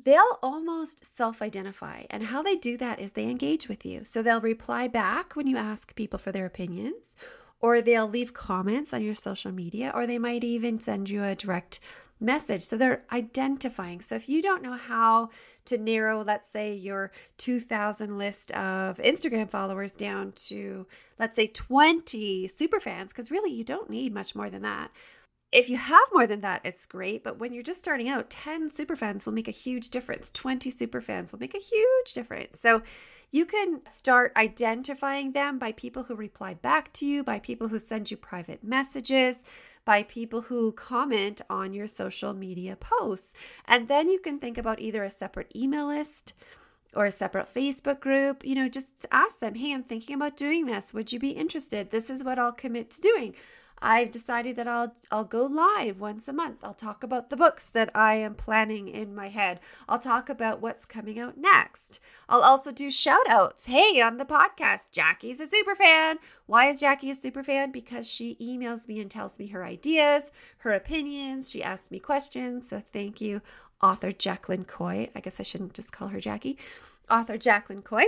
they'll 0.03 0.39
almost 0.41 1.05
self 1.05 1.41
identify. 1.41 2.03
And 2.09 2.23
how 2.23 2.41
they 2.41 2.55
do 2.55 2.77
that 2.77 2.99
is 2.99 3.11
they 3.11 3.29
engage 3.29 3.67
with 3.67 3.85
you. 3.85 4.03
So 4.03 4.21
they'll 4.21 4.41
reply 4.41 4.87
back 4.87 5.35
when 5.35 5.47
you 5.47 5.57
ask 5.57 5.95
people 5.95 6.19
for 6.19 6.31
their 6.31 6.45
opinions, 6.45 7.15
or 7.59 7.81
they'll 7.81 8.07
leave 8.07 8.33
comments 8.33 8.93
on 8.93 9.03
your 9.03 9.15
social 9.15 9.51
media, 9.51 9.91
or 9.93 10.07
they 10.07 10.19
might 10.19 10.43
even 10.43 10.79
send 10.79 11.09
you 11.09 11.23
a 11.23 11.35
direct 11.35 11.79
message. 12.21 12.63
So 12.63 12.77
they're 12.77 13.03
identifying. 13.11 14.01
So 14.01 14.15
if 14.15 14.29
you 14.29 14.41
don't 14.41 14.63
know 14.63 14.77
how 14.77 15.29
to 15.65 15.77
narrow, 15.77 16.23
let's 16.23 16.49
say, 16.49 16.73
your 16.73 17.11
2000 17.37 18.17
list 18.17 18.51
of 18.51 18.97
Instagram 18.97 19.49
followers 19.49 19.93
down 19.93 20.31
to, 20.33 20.87
let's 21.19 21.35
say, 21.35 21.47
20 21.47 22.47
super 22.47 22.79
fans, 22.79 23.11
because 23.11 23.31
really 23.31 23.51
you 23.51 23.63
don't 23.63 23.89
need 23.89 24.13
much 24.13 24.35
more 24.35 24.49
than 24.49 24.61
that. 24.61 24.91
If 25.51 25.69
you 25.69 25.75
have 25.75 26.07
more 26.13 26.25
than 26.27 26.39
that, 26.41 26.61
it's 26.63 26.85
great. 26.85 27.23
But 27.25 27.37
when 27.37 27.53
you're 27.53 27.61
just 27.61 27.79
starting 27.79 28.07
out, 28.07 28.29
10 28.29 28.69
super 28.69 28.95
fans 28.95 29.25
will 29.25 29.33
make 29.33 29.49
a 29.49 29.51
huge 29.51 29.89
difference. 29.89 30.31
20 30.31 30.69
super 30.71 31.01
fans 31.01 31.31
will 31.31 31.39
make 31.39 31.53
a 31.53 31.59
huge 31.59 32.13
difference. 32.13 32.59
So 32.59 32.83
you 33.31 33.45
can 33.45 33.85
start 33.85 34.31
identifying 34.37 35.33
them 35.33 35.59
by 35.59 35.73
people 35.73 36.03
who 36.03 36.15
reply 36.15 36.53
back 36.53 36.93
to 36.93 37.05
you, 37.05 37.23
by 37.23 37.39
people 37.39 37.67
who 37.67 37.79
send 37.79 38.11
you 38.11 38.17
private 38.17 38.63
messages, 38.63 39.43
by 39.85 40.03
people 40.03 40.41
who 40.41 40.71
comment 40.71 41.41
on 41.49 41.73
your 41.73 41.87
social 41.87 42.33
media 42.33 42.75
posts. 42.75 43.33
And 43.65 43.87
then 43.87 44.09
you 44.09 44.19
can 44.19 44.39
think 44.39 44.57
about 44.57 44.79
either 44.79 45.03
a 45.03 45.09
separate 45.09 45.51
email 45.55 45.87
list 45.87 46.33
or 46.93 47.05
a 47.05 47.11
separate 47.11 47.53
Facebook 47.53 47.99
group. 47.99 48.45
You 48.45 48.55
know, 48.55 48.69
just 48.69 49.05
ask 49.11 49.39
them, 49.39 49.55
hey, 49.55 49.73
I'm 49.73 49.83
thinking 49.83 50.15
about 50.15 50.37
doing 50.37 50.65
this. 50.65 50.93
Would 50.93 51.11
you 51.11 51.19
be 51.19 51.31
interested? 51.31 51.89
This 51.89 52.09
is 52.09 52.23
what 52.23 52.39
I'll 52.39 52.51
commit 52.51 52.89
to 52.91 53.01
doing. 53.01 53.35
I've 53.81 54.11
decided 54.11 54.55
that 54.57 54.67
I'll 54.67 54.93
I'll 55.09 55.23
go 55.23 55.45
live 55.45 55.99
once 55.99 56.27
a 56.27 56.33
month. 56.33 56.59
I'll 56.63 56.73
talk 56.73 57.03
about 57.03 57.29
the 57.29 57.37
books 57.37 57.69
that 57.71 57.89
I 57.95 58.15
am 58.15 58.35
planning 58.35 58.87
in 58.87 59.15
my 59.15 59.29
head. 59.29 59.59
I'll 59.89 59.99
talk 59.99 60.29
about 60.29 60.61
what's 60.61 60.85
coming 60.85 61.19
out 61.19 61.37
next. 61.37 61.99
I'll 62.29 62.43
also 62.43 62.71
do 62.71 62.91
shout 62.91 63.27
outs. 63.27 63.65
Hey, 63.65 63.99
on 64.01 64.17
the 64.17 64.25
podcast, 64.25 64.91
Jackie's 64.91 65.39
a 65.39 65.47
super 65.47 65.75
fan. 65.75 66.19
Why 66.45 66.67
is 66.67 66.79
Jackie 66.79 67.09
a 67.11 67.15
super 67.15 67.43
fan? 67.43 67.71
Because 67.71 68.07
she 68.07 68.37
emails 68.39 68.87
me 68.87 68.99
and 68.99 69.09
tells 69.09 69.39
me 69.39 69.47
her 69.47 69.65
ideas, 69.65 70.31
her 70.59 70.73
opinions. 70.73 71.49
She 71.49 71.63
asks 71.63 71.89
me 71.89 71.99
questions. 71.99 72.69
So 72.69 72.83
thank 72.93 73.19
you, 73.19 73.41
author 73.81 74.11
Jacqueline 74.11 74.65
Coy. 74.65 75.09
I 75.15 75.21
guess 75.21 75.39
I 75.39 75.43
shouldn't 75.43 75.73
just 75.73 75.91
call 75.91 76.09
her 76.09 76.19
Jackie. 76.19 76.57
Author 77.09 77.37
Jacqueline 77.37 77.81
Coy 77.81 78.05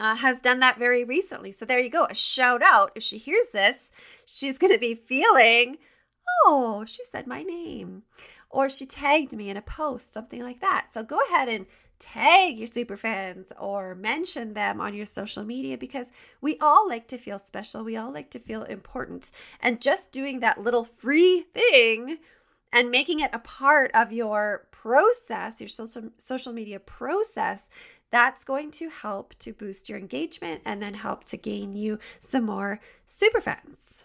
uh, 0.00 0.16
has 0.16 0.40
done 0.40 0.60
that 0.60 0.78
very 0.78 1.04
recently. 1.04 1.52
So 1.52 1.64
there 1.66 1.78
you 1.78 1.90
go. 1.90 2.06
A 2.08 2.14
shout 2.14 2.62
out. 2.62 2.90
If 2.94 3.02
she 3.02 3.18
hears 3.18 3.50
this, 3.52 3.90
she's 4.24 4.58
going 4.58 4.72
to 4.72 4.78
be 4.78 4.94
feeling, 4.94 5.76
oh, 6.46 6.84
she 6.86 7.04
said 7.04 7.26
my 7.26 7.42
name. 7.42 8.02
Or 8.48 8.68
she 8.68 8.86
tagged 8.86 9.32
me 9.32 9.50
in 9.50 9.56
a 9.56 9.62
post, 9.62 10.12
something 10.12 10.42
like 10.42 10.60
that. 10.60 10.88
So 10.92 11.04
go 11.04 11.20
ahead 11.28 11.48
and 11.48 11.66
tag 12.00 12.56
your 12.56 12.66
super 12.66 12.96
fans 12.96 13.52
or 13.60 13.94
mention 13.94 14.54
them 14.54 14.80
on 14.80 14.94
your 14.94 15.06
social 15.06 15.44
media 15.44 15.76
because 15.76 16.10
we 16.40 16.56
all 16.60 16.88
like 16.88 17.06
to 17.08 17.18
feel 17.18 17.38
special. 17.38 17.84
We 17.84 17.96
all 17.96 18.12
like 18.12 18.30
to 18.30 18.38
feel 18.38 18.64
important. 18.64 19.30
And 19.60 19.80
just 19.82 20.10
doing 20.10 20.40
that 20.40 20.60
little 20.60 20.84
free 20.84 21.42
thing 21.54 22.18
and 22.72 22.90
making 22.90 23.20
it 23.20 23.30
a 23.32 23.38
part 23.38 23.90
of 23.94 24.12
your 24.12 24.66
process, 24.70 25.60
your 25.60 25.68
social 25.68 26.10
social 26.16 26.52
media 26.52 26.80
process, 26.80 27.68
that's 28.10 28.44
going 28.44 28.70
to 28.72 28.88
help 28.88 29.34
to 29.40 29.52
boost 29.52 29.88
your 29.88 29.98
engagement 29.98 30.62
and 30.64 30.82
then 30.82 30.94
help 30.94 31.24
to 31.24 31.36
gain 31.36 31.74
you 31.74 31.98
some 32.18 32.44
more 32.44 32.80
super 33.06 33.40
fans. 33.40 34.04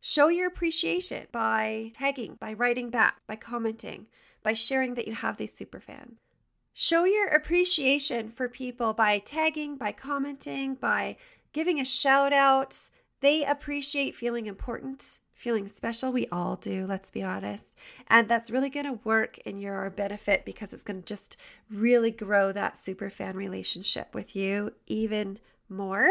Show 0.00 0.28
your 0.28 0.46
appreciation 0.46 1.26
by 1.32 1.90
tagging, 1.92 2.36
by 2.38 2.52
writing 2.52 2.90
back, 2.90 3.16
by 3.26 3.36
commenting, 3.36 4.06
by 4.42 4.52
sharing 4.52 4.94
that 4.94 5.08
you 5.08 5.14
have 5.14 5.36
these 5.36 5.52
super 5.52 5.80
fans. 5.80 6.20
Show 6.72 7.04
your 7.04 7.28
appreciation 7.28 8.30
for 8.30 8.48
people 8.48 8.92
by 8.92 9.18
tagging, 9.18 9.76
by 9.76 9.92
commenting, 9.92 10.74
by 10.74 11.16
giving 11.52 11.80
a 11.80 11.84
shout 11.84 12.32
out. 12.32 12.78
They 13.20 13.44
appreciate 13.44 14.14
feeling 14.14 14.46
important 14.46 15.18
feeling 15.36 15.68
special. 15.68 16.10
We 16.10 16.26
all 16.32 16.56
do, 16.56 16.86
let's 16.86 17.10
be 17.10 17.22
honest. 17.22 17.76
And 18.08 18.28
that's 18.28 18.50
really 18.50 18.70
going 18.70 18.86
to 18.86 19.00
work 19.04 19.38
in 19.38 19.60
your 19.60 19.90
benefit 19.90 20.44
because 20.44 20.72
it's 20.72 20.82
going 20.82 21.02
to 21.02 21.06
just 21.06 21.36
really 21.70 22.10
grow 22.10 22.52
that 22.52 22.76
super 22.76 23.10
fan 23.10 23.36
relationship 23.36 24.14
with 24.14 24.34
you 24.34 24.72
even 24.86 25.38
more. 25.68 26.08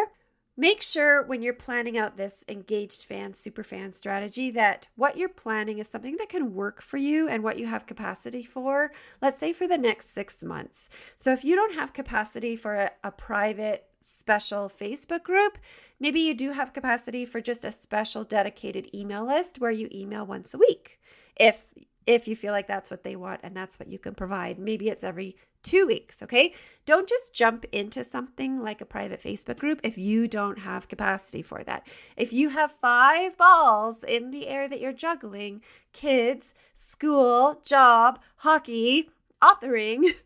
Make 0.57 0.81
sure 0.81 1.23
when 1.23 1.41
you're 1.41 1.53
planning 1.53 1.97
out 1.97 2.15
this 2.15 2.45
engaged 2.47 3.03
fan, 3.03 3.33
super 3.33 3.63
fan 3.63 3.91
strategy 3.91 4.51
that 4.51 4.87
what 4.95 5.17
you're 5.17 5.27
planning 5.27 5.79
is 5.79 5.89
something 5.89 6.15
that 6.17 6.29
can 6.29 6.53
work 6.53 6.81
for 6.81 6.97
you 6.97 7.27
and 7.27 7.43
what 7.43 7.59
you 7.59 7.67
have 7.67 7.85
capacity 7.85 8.43
for, 8.43 8.91
let's 9.21 9.37
say 9.37 9.51
for 9.51 9.67
the 9.67 9.77
next 9.77 10.13
six 10.13 10.43
months. 10.43 10.89
So 11.15 11.33
if 11.33 11.43
you 11.43 11.55
don't 11.55 11.75
have 11.75 11.91
capacity 11.91 12.55
for 12.55 12.75
a, 12.75 12.91
a 13.03 13.11
private 13.11 13.85
special 14.05 14.69
Facebook 14.69 15.23
group. 15.23 15.57
Maybe 15.99 16.19
you 16.21 16.35
do 16.35 16.51
have 16.51 16.73
capacity 16.73 17.25
for 17.25 17.41
just 17.41 17.65
a 17.65 17.71
special 17.71 18.23
dedicated 18.23 18.93
email 18.93 19.25
list 19.25 19.59
where 19.59 19.71
you 19.71 19.89
email 19.91 20.25
once 20.25 20.53
a 20.53 20.57
week. 20.57 20.99
If 21.35 21.65
if 22.05 22.27
you 22.27 22.35
feel 22.35 22.51
like 22.51 22.67
that's 22.67 22.91
what 22.91 23.03
they 23.03 23.15
want 23.15 23.41
and 23.43 23.55
that's 23.55 23.79
what 23.79 23.89
you 23.89 23.99
can 23.99 24.15
provide. 24.15 24.59
Maybe 24.59 24.89
it's 24.89 25.03
every 25.03 25.35
2 25.63 25.87
weeks, 25.87 26.21
okay? 26.21 26.53
Don't 26.85 27.09
just 27.09 27.33
jump 27.33 27.65
into 27.71 28.03
something 28.03 28.61
like 28.61 28.81
a 28.81 28.85
private 28.85 29.21
Facebook 29.21 29.57
group 29.57 29.79
if 29.83 29.97
you 29.97 30.27
don't 30.27 30.59
have 30.59 30.87
capacity 30.87 31.41
for 31.41 31.63
that. 31.63 31.87
If 32.15 32.31
you 32.31 32.49
have 32.49 32.75
5 32.81 33.37
balls 33.37 34.03
in 34.03 34.31
the 34.31 34.47
air 34.47 34.67
that 34.67 34.79
you're 34.79 34.93
juggling, 34.93 35.61
kids, 35.91 36.53
school, 36.75 37.61
job, 37.65 38.19
hockey, 38.37 39.09
authoring, 39.41 40.13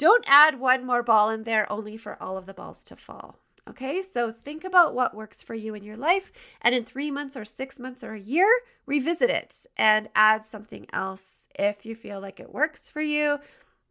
Don't 0.00 0.24
add 0.26 0.58
one 0.58 0.86
more 0.86 1.02
ball 1.02 1.28
in 1.28 1.44
there 1.44 1.70
only 1.70 1.98
for 1.98 2.16
all 2.22 2.38
of 2.38 2.46
the 2.46 2.54
balls 2.54 2.84
to 2.84 2.96
fall. 2.96 3.36
Okay, 3.68 4.00
so 4.00 4.32
think 4.32 4.64
about 4.64 4.94
what 4.94 5.14
works 5.14 5.42
for 5.42 5.54
you 5.54 5.74
in 5.74 5.84
your 5.84 5.98
life, 5.98 6.32
and 6.62 6.74
in 6.74 6.86
three 6.86 7.10
months 7.10 7.36
or 7.36 7.44
six 7.44 7.78
months 7.78 8.02
or 8.02 8.14
a 8.14 8.18
year, 8.18 8.48
revisit 8.90 9.30
it 9.30 9.66
and 9.76 10.08
add 10.16 10.44
something 10.44 10.84
else 10.92 11.46
if 11.56 11.86
you 11.86 11.94
feel 11.94 12.20
like 12.20 12.40
it 12.40 12.52
works 12.52 12.88
for 12.88 13.00
you 13.00 13.38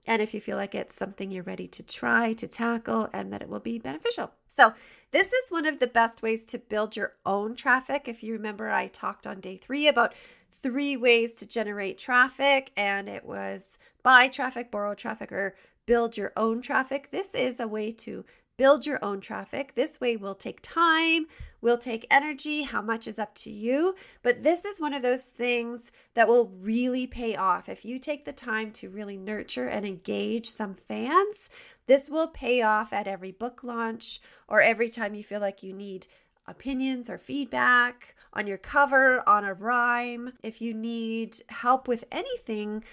and 0.06 0.22
if 0.22 0.34
you 0.34 0.42
feel 0.42 0.58
like 0.58 0.76
it's 0.76 0.94
something 0.94 1.32
you're 1.32 1.42
ready 1.44 1.70
to 1.70 1.82
try 1.82 2.34
to 2.34 2.46
tackle 2.46 3.10
and 3.14 3.32
that 3.32 3.42
it 3.42 3.48
will 3.48 3.62
be 3.62 3.80
beneficial. 3.80 4.32
So, 4.46 4.74
this 5.12 5.32
is 5.32 5.52
one 5.52 5.66
of 5.66 5.80
the 5.80 5.88
best 5.88 6.22
ways 6.22 6.44
to 6.46 6.60
build 6.60 6.98
your 6.98 7.14
own 7.26 7.56
traffic. 7.56 8.10
If 8.10 8.24
you 8.24 8.34
remember, 8.34 8.70
I 8.70 8.88
talked 8.88 9.26
on 9.26 9.40
day 9.40 9.56
three 9.56 9.88
about 9.88 10.14
three 10.62 10.98
ways 10.98 11.34
to 11.36 11.48
generate 11.48 11.98
traffic, 11.98 12.72
and 12.76 13.08
it 13.08 13.24
was 13.24 13.78
buy 14.04 14.28
traffic, 14.28 14.70
borrow 14.70 14.96
traffic, 14.96 15.32
or 15.32 15.56
build 15.86 16.18
your 16.18 16.34
own 16.36 16.62
traffic. 16.62 17.10
This 17.12 17.34
is 17.34 17.60
a 17.62 17.68
way 17.68 17.92
to 17.94 18.26
build 18.60 18.86
your 18.86 19.00
own 19.02 19.22
traffic. 19.22 19.74
This 19.74 20.02
way 20.02 20.18
will 20.18 20.36
take 20.36 20.60
time, 20.62 21.28
will 21.62 21.78
take 21.78 22.06
energy. 22.12 22.64
How 22.64 22.82
much 22.82 23.08
is 23.08 23.18
up 23.18 23.34
to 23.36 23.50
you? 23.50 23.96
But 24.22 24.44
this 24.44 24.66
is 24.66 24.82
one 24.82 24.94
of 24.94 25.02
those 25.02 25.28
things 25.28 25.94
that 26.14 26.28
will 26.28 26.52
really 26.60 27.08
pay 27.08 27.38
off. 27.38 27.70
If 27.70 27.86
you 27.86 27.98
take 28.00 28.26
the 28.26 28.34
time 28.34 28.72
to 28.74 28.90
really 28.90 29.16
nurture 29.16 29.70
and 29.70 29.86
engage 29.86 30.46
some 30.46 30.76
fans, 30.76 31.50
this 31.88 32.10
will 32.10 32.28
pay 32.28 32.62
off 32.62 32.92
at 32.92 33.08
every 33.08 33.32
book 33.32 33.64
launch 33.64 34.20
or 34.50 34.60
every 34.60 34.90
time 34.90 35.16
you 35.16 35.24
feel 35.24 35.40
like 35.40 35.64
you 35.64 35.72
need 35.72 36.08
opinions 36.46 37.10
or 37.10 37.18
feedback 37.18 38.14
on 38.34 38.46
your 38.46 38.58
cover, 38.58 39.28
on 39.28 39.46
a 39.46 39.54
rhyme. 39.54 40.34
If 40.44 40.62
you 40.62 40.74
need 40.74 41.38
help 41.48 41.88
with 41.88 42.04
anything, 42.12 42.84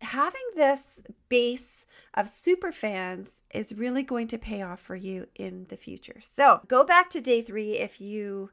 having 0.00 0.42
this 0.54 1.02
base 1.28 1.86
of 2.14 2.28
super 2.28 2.72
fans 2.72 3.42
is 3.54 3.74
really 3.74 4.02
going 4.02 4.28
to 4.28 4.38
pay 4.38 4.62
off 4.62 4.80
for 4.80 4.96
you 4.96 5.26
in 5.34 5.66
the 5.68 5.76
future. 5.76 6.20
So 6.20 6.60
go 6.68 6.84
back 6.84 7.10
to 7.10 7.20
day 7.20 7.42
three 7.42 7.72
if 7.72 8.00
you 8.00 8.50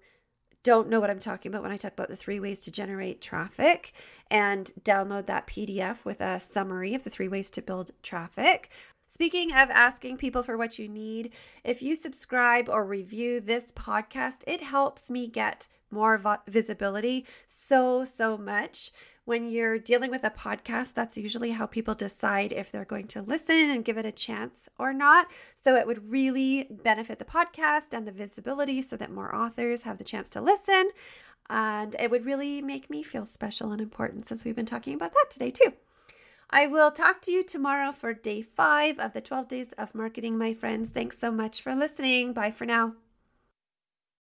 don't 0.64 0.90
know 0.90 1.00
what 1.00 1.10
I'm 1.10 1.20
talking 1.20 1.50
about 1.50 1.64
when 1.64 1.72
I 1.72 1.78
talk 1.78 1.94
about 1.94 2.10
the 2.10 2.16
three 2.16 2.40
ways 2.40 2.62
to 2.62 2.72
generate 2.72 3.22
traffic 3.22 3.94
and 4.30 4.72
download 4.82 5.28
that 5.28 5.48
PDF 5.48 6.04
with 6.04 6.20
a 6.20 6.40
summary 6.40 6.94
of 6.94 7.04
the 7.04 7.10
three 7.10 7.30
ways 7.30 7.50
to 7.52 7.62
build 7.62 7.92
traffic. 8.04 8.70
Speaking 9.08 9.52
of 9.52 9.70
asking 9.70 10.18
people 10.18 10.44
for 10.44 10.58
what 10.58 10.78
you 10.78 10.90
need, 10.90 11.32
if 11.64 11.82
you 11.82 11.96
subscribe 11.96 12.68
or 12.68 12.84
review 12.86 13.40
this 13.40 13.72
podcast, 13.72 14.40
it 14.46 14.62
helps 14.62 15.10
me 15.10 15.28
get 15.28 15.70
more 15.90 16.22
visibility 16.48 17.26
so, 17.48 18.04
so 18.04 18.38
much 18.38 18.92
when 19.28 19.50
you're 19.50 19.78
dealing 19.78 20.10
with 20.10 20.24
a 20.24 20.30
podcast, 20.30 20.94
that's 20.94 21.18
usually 21.18 21.52
how 21.52 21.66
people 21.66 21.94
decide 21.94 22.54
if 22.54 22.72
they're 22.72 22.86
going 22.86 23.08
to 23.08 23.22
listen 23.22 23.70
and 23.72 23.84
give 23.84 23.98
it 23.98 24.06
a 24.06 24.12
chance 24.14 24.70
or 24.80 24.94
not. 24.94 25.28
So 25.62 25.76
it 25.76 25.86
would 25.86 26.10
really 26.10 26.70
benefit 26.72 27.20
the 27.20 27.26
podcast 27.26 27.92
and 27.92 28.08
the 28.08 28.14
visibility 28.14 28.82
so 28.82 28.96
that 28.96 29.12
more 29.12 29.36
authors 29.36 29.82
have 29.82 29.98
the 29.98 30.06
chance 30.06 30.30
to 30.30 30.40
listen. 30.40 30.92
And 31.50 31.94
it 32.00 32.10
would 32.10 32.26
really 32.26 32.62
make 32.62 32.90
me 32.90 33.04
feel 33.04 33.26
special 33.26 33.74
and 33.74 33.82
important 33.82 34.26
since 34.26 34.46
we've 34.46 34.56
been 34.56 34.66
talking 34.66 34.94
about 34.94 35.12
that 35.12 35.26
today, 35.30 35.52
too. 35.52 35.74
I 36.50 36.68
will 36.68 36.92
talk 36.92 37.22
to 37.24 37.32
you 37.32 37.44
tomorrow 37.44 37.92
for 37.92 38.14
day 38.14 38.42
five 38.42 38.98
of 38.98 39.12
the 39.12 39.20
12 39.20 39.50
days 39.50 39.74
of 39.74 39.94
marketing, 39.94 40.38
my 40.38 40.54
friends. 40.54 40.92
Thanks 40.92 41.20
so 41.20 41.34
much 41.34 41.62
for 41.62 41.76
listening. 41.76 42.32
Bye 42.32 42.52
for 42.52 42.66
now. 42.66 42.94